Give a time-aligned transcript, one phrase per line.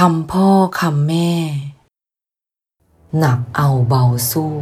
[0.00, 0.48] คำพ่อ
[0.80, 1.32] คำแม่
[3.18, 4.54] หนักเอาเบาสู้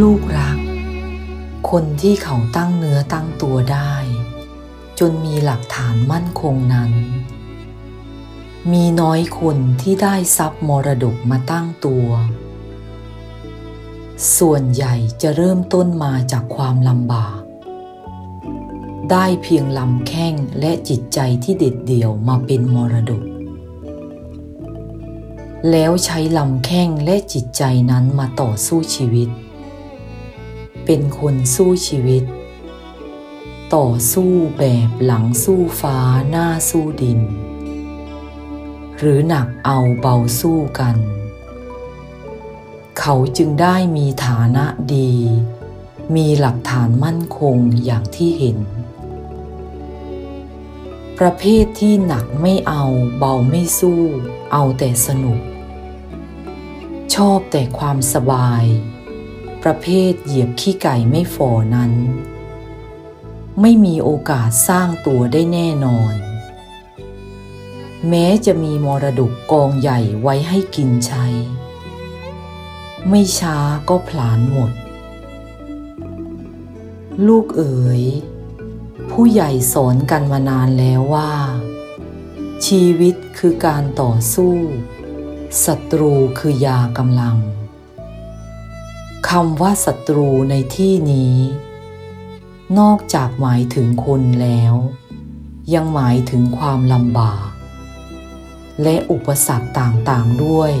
[0.00, 0.58] ลูกรัก
[1.70, 3.94] คนที่เขาตั้งเนื้อตั้งตัวได้
[4.98, 6.92] จนมีหลักฐานมั่นคงนั้น
[8.72, 12.06] มีน้อยคนที่ได้ทรัพย์มรดกมาตั้งตัว
[14.38, 17.40] ส่วนใหญ่จะเริ่มต้นมาจากความลำบาก
[19.10, 23.22] ได้เพียงลำแข้งและจิตใจที่เด็ดเดี่ยวมาเป็นมรดก
[25.70, 29.28] แล้วใช้ลำแข้งและจิตใจนั้นมาต่อสู้ชีวิต
[30.84, 32.24] เป็นคนสู้ชีวิต
[33.74, 35.98] ต่อสู้แบบหลังสู้ฟ้า
[36.28, 37.20] หน้าสู้ดิน
[38.98, 40.96] หรือหนักเอาเบาสู้กัน
[42.98, 44.64] เขาจึงได้มีฐานะ
[44.94, 45.12] ดี
[46.16, 48.58] มีหลักฐานมั่นคงอย่างที่เห็น
[51.18, 52.84] ประเภทที่หนักไม่เอา
[53.18, 54.02] เบาไม่สู้
[54.52, 55.40] เอาแต่สนุก
[57.14, 58.64] ชอบแต่ความสบาย
[59.62, 61.92] ประเภทเหยียบขี้ไก่ไม่ฝ่อนั้น
[63.60, 66.12] ไม่มีโอกาสสร้างตัวได้แน่นอน
[68.08, 71.26] แม้จะมีมรดกกองใหญ่ไว้ให้กินใช้
[73.10, 74.72] ไม่ช้าก็ผลาญหมด
[77.26, 78.02] ลูกเอ๋ย
[79.10, 81.32] ผู้ใหญ่สอนกันมานานแล้วว่า
[82.66, 84.54] ชีวิตคือการต่อสู้
[85.64, 87.36] ศัตรูคือยากำลัง
[89.28, 91.36] คำว่าศัตรูในที่นี้
[92.78, 94.74] นอกจากหมายถึงคนแล้ว
[95.74, 97.48] ยังหมายถึงความลำบาก
[98.82, 100.74] และอุปสรรคต่างๆด้วย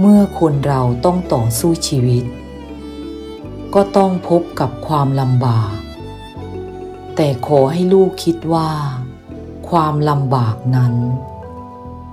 [0.00, 2.24] เมื่อคนเราต้องต่อสู้ชีวิต
[3.74, 5.74] ก็ต้องพบกับความลำบาก
[7.16, 8.70] แต่ขอให้ลูกคิดว่า
[9.68, 10.94] ความลำบากนั้น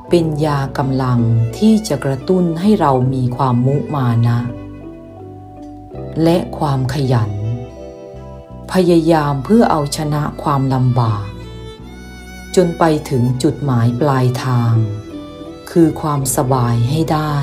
[0.10, 1.20] เป็นยากำลัง
[1.58, 4.40] ที่จะกระตุ้นให้เรามีความมุมานะ
[6.24, 7.32] และความขยัน
[8.72, 11.24] พยายามเพื่อเอาชนะความลำบาก
[12.56, 14.74] จนไปถึงจุดหมายปลายทาง
[15.72, 17.38] คือความสบายให้ได้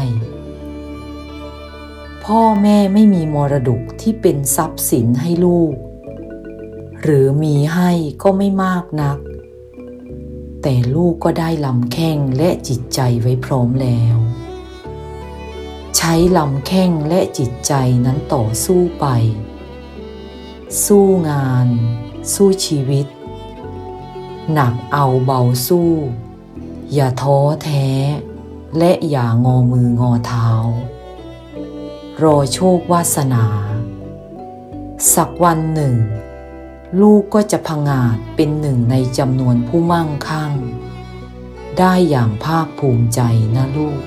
[2.25, 5.75] พ่อแม่ไม่มีมรดกที่เป็นทรัพย์สินให้ลูก
[7.03, 7.91] หรือมีให้
[8.23, 9.19] ก็ไม่มากนัก
[10.63, 14.17] แต่ลูกก็ได้ลำแข้งและจิตใจไว้พร้อมแล้ว
[15.97, 17.73] ใช้ลำแข้งและจิตใจ
[18.07, 19.07] นั้นต่อสู้ไป
[20.85, 21.69] สู้งาน
[22.35, 23.07] สู้ชีวิต
[24.53, 25.91] หนักเอาเบาสู้
[26.95, 27.87] อย่าท้อแท้
[28.79, 30.49] และอย่างอมืองอเท้า
[32.23, 33.45] รอโชควาสนา
[35.15, 35.97] สักวันหนึ่ง
[37.01, 40.53] ลูกก็จะพังอาจเป็นหนึ่งในจำนวนผู้มั่งคั่ง
[41.79, 43.21] ได้อย่างภาคภูมิใจ
[43.57, 44.01] นะลูก